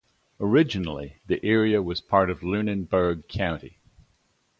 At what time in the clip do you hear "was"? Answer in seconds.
1.79-2.01